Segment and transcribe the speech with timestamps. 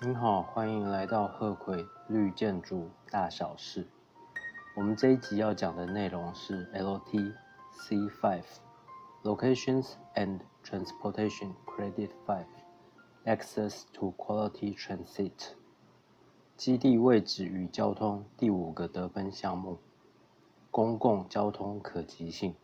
[0.00, 3.84] 您好，欢迎来到鹤葵绿建筑大小事。
[4.76, 7.34] 我们这一集要讲的内容是 LT
[7.72, 8.44] C5
[9.24, 12.44] Locations and Transportation Credit 5
[13.24, 15.32] Access to Quality Transit
[16.56, 19.78] 基地位置与交通第五个得分项目
[20.70, 22.54] 公共交通可及性。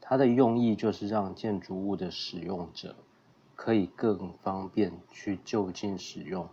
[0.00, 2.94] 它的用意就是让建筑物的使用者。
[3.62, 6.48] 可以更方便去就近使用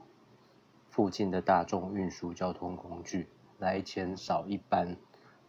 [0.90, 4.98] 附近的大众运输交通工具，来减少一般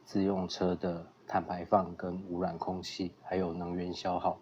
[0.05, 4.39] 自用车的碳排放跟污染空气，还有能源消耗。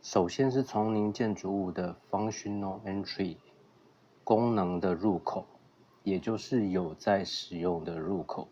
[0.00, 3.36] 首先是从您建筑物的 functional entry
[4.24, 5.44] 功能的入口，
[6.02, 8.48] 也就是有在使用的入口，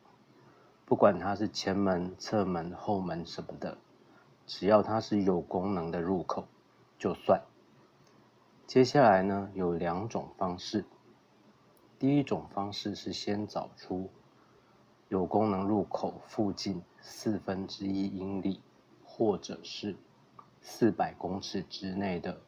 [0.84, 3.78] 不管它是前门、侧门、后门什么的，
[4.46, 6.44] 只要它是有功能的入口。
[7.00, 7.42] 就算。
[8.66, 10.84] 接下来呢，有两种方式。
[11.98, 14.10] 第一种方式是先找出
[15.08, 18.60] 有功能入口附近四分之一英里，
[19.02, 19.96] 或者是
[20.60, 22.42] 四百公尺之内的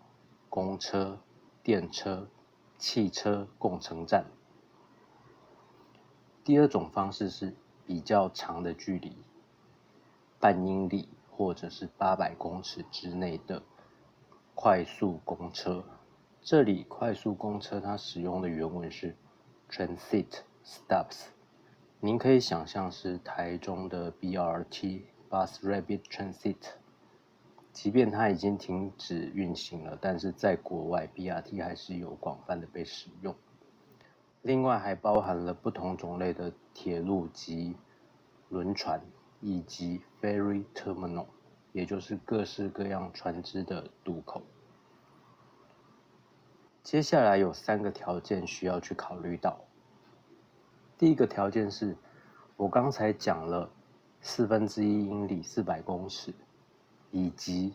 [0.51, 1.19] 公车、
[1.63, 2.29] 电车、
[2.77, 4.27] 汽车共乘站。
[6.45, 7.55] 第二种方式是
[7.87, 9.17] 比较长的距离，
[10.39, 13.63] 半英里或者是八百公尺之内的。
[14.55, 15.83] 快速公车，
[16.41, 19.17] 这里快速公车它使用的原文是
[19.69, 21.25] transit stops，
[21.99, 26.57] 您可以想象是台中的 BRT Bus Rapid Transit，
[27.73, 33.35] 即便它已经停止运行了，但是在国外 BRT 还是有广泛的被使用。
[34.43, 37.75] 另外还包含了不同种类的铁路及
[38.49, 39.01] 轮船，
[39.41, 41.27] 以及 ferry terminal。
[41.73, 44.43] 也就是各式各样船只的渡口。
[46.83, 49.59] 接下来有三个条件需要去考虑到。
[50.99, 51.97] 第一个条件是，
[52.57, 53.71] 我刚才讲了
[54.21, 56.35] 四分之一英里四百公尺，
[57.11, 57.75] 以及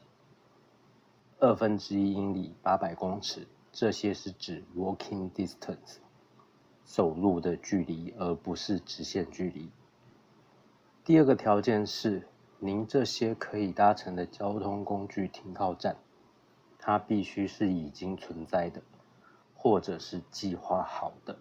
[1.39, 5.97] 二分之一英里八百公尺，这些是指 walking distance，
[6.83, 9.71] 走路的距离，而不是直线距离。
[11.03, 12.27] 第二个条件是。
[12.59, 15.97] 您这些可以搭乘的交通工具停靠站，
[16.79, 18.81] 它必须是已经存在的，
[19.56, 21.38] 或者是计划好的。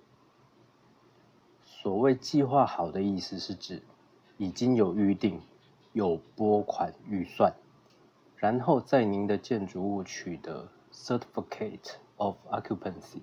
[1.64, 3.82] 所谓计划好的意思是指
[4.36, 5.40] 已经有预定、
[5.92, 7.54] 有拨款预算，
[8.36, 13.22] 然后在您的建筑物取得 Certificate of Occupancy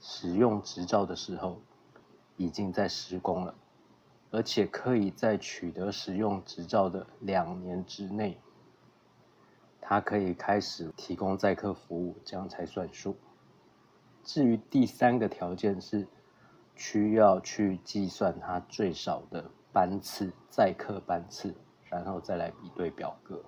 [0.00, 1.58] 使用执照的时候，
[2.36, 3.54] 已经在施工了。
[4.30, 8.38] 而且可以在取得使用执照的两年之内，
[9.80, 13.16] 它可以开始提供载客服务，这样才算数。
[14.22, 16.06] 至于第三个条件是，
[16.76, 21.54] 需要去计算它最少的班次载客班次，
[21.88, 23.42] 然后再来比对表格。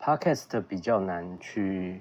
[0.00, 2.00] Podcast 比较难去。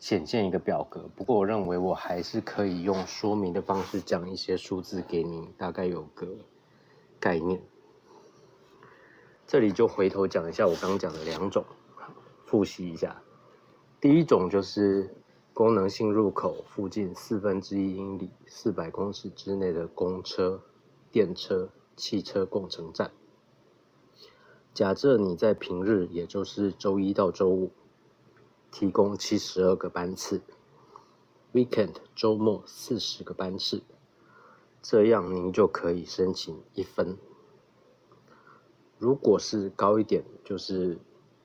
[0.00, 6.26] 显现一个表格，不过我认为我还是可以用说明的方式讲一些数字给您，大概有个
[7.20, 7.60] 概念。
[9.46, 11.66] 这里就回头讲一下我刚讲的两种，
[12.46, 13.22] 复习一下。
[14.00, 15.14] 第一种就是
[15.52, 20.62] 功能性入口附近四分之一英里、四百公尺之内的公车、
[21.12, 23.10] 电车、汽车共乘站。
[24.72, 27.70] 假设你在平日，也就是周一到周五。
[28.70, 30.40] 提供七十二个班次
[31.52, 33.82] ，weekend 周末四十个班次，
[34.80, 37.18] 这样您就可以申请一分。
[38.98, 40.98] 如果是高一点，就是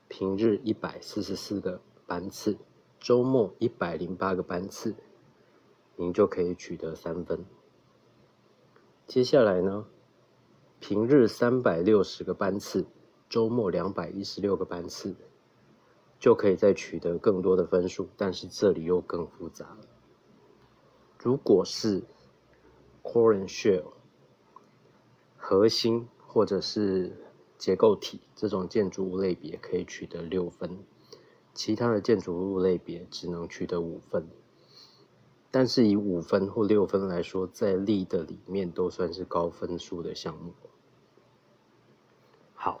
[0.08, 2.56] 平日一百四十四个班次，
[3.00, 4.94] 周末一百零八个班次，
[5.96, 7.44] 您就可以取得三分。
[9.06, 9.86] 接下来呢，
[10.80, 12.86] 平日三百六十个班次，
[13.28, 15.16] 周末两百一十六个班次。
[16.26, 19.86] 就可以再取得更多的分数，但是这里又更复杂了。
[21.20, 22.02] 如果是
[23.04, 23.92] core and shell
[25.36, 27.16] 核心或者是
[27.56, 30.84] 结构体这种建筑物类别，可以取得六分，
[31.54, 34.26] 其他的建筑物类别只能取得五分。
[35.52, 40.54] 但是以五分或六分来说，在力的里面都算是高分数的项目。
[42.52, 42.80] 好，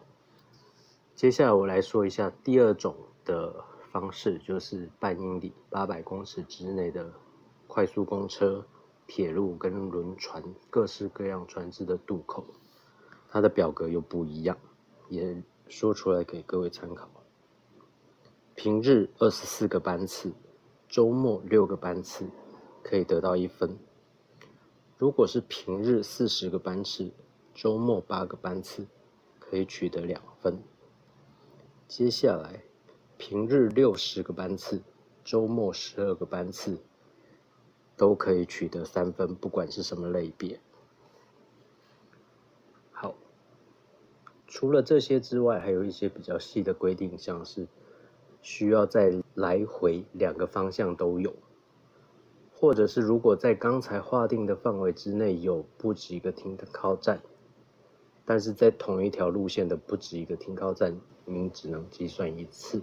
[1.14, 2.96] 接下来我来说一下第二种。
[3.26, 3.62] 的
[3.92, 7.12] 方式就是半英里八百公尺之内的
[7.66, 8.64] 快速公车、
[9.06, 12.46] 铁路跟轮船各式各样船只的渡口，
[13.28, 14.56] 它的表格又不一样，
[15.10, 17.10] 也说出来给各位参考。
[18.54, 20.32] 平日二十四个班次，
[20.88, 22.26] 周末六个班次，
[22.82, 23.76] 可以得到一分；
[24.96, 27.10] 如果是平日四十个班次，
[27.54, 28.86] 周末八个班次，
[29.38, 30.62] 可以取得两分。
[31.86, 32.62] 接下来，
[33.18, 34.82] 平日六十个班次，
[35.24, 36.78] 周末十二个班次，
[37.96, 40.60] 都可以取得三分，不管是什么类别。
[42.92, 43.14] 好，
[44.46, 47.66] 除了这些之外，还有一些比较细的规定，像是。
[48.42, 51.34] 需要在来回两个方向都有，
[52.54, 57.20] 或者是如果在刚才划定的范围之内有不止一个停靠站，
[58.24, 62.80] 但是在同一条路线的不止一个停靠站，您只能计算一次。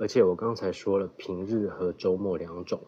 [0.00, 2.80] 而且我刚才说了，平日和周末两种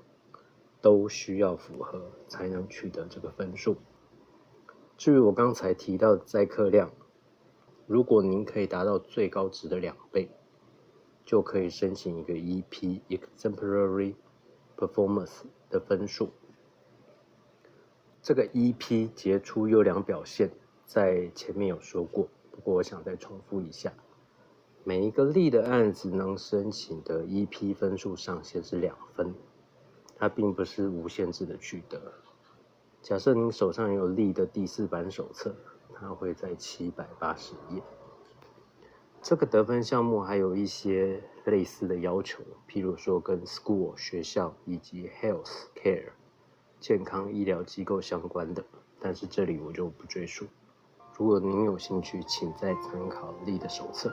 [0.81, 3.77] 都需要符合才能取得这个分数。
[4.97, 6.91] 至于我刚才提到的载客量，
[7.87, 10.29] 如果您可以达到最高值的两倍。
[11.25, 14.17] 就可以申请一个 EP Exemplary
[14.77, 16.31] Performance 的分数。
[18.21, 20.51] 这个 EP 杰出优良表现
[20.85, 23.95] 在前面有说过，不过我想再重复一下，
[24.85, 29.33] 每一个例的案子能申请的 EP 分数上限是两分，
[30.17, 32.01] 它并不是无限制的取得。
[33.01, 35.55] 假设您手上有例的第四版手册，
[35.95, 37.81] 它会在七百八十页。
[39.21, 46.11] 这个得分项目还有一些类似的要求，譬如说跟 school 学校以及 health care
[46.81, 48.65] 健康医疗机构相关的，
[48.99, 50.45] 但是这里我就不赘述。
[51.17, 54.13] 如果您有兴趣，请再参考力的手册。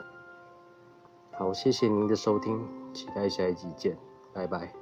[1.40, 3.96] 好，谢谢您的收听，期待下一集见，
[4.34, 4.79] 拜拜。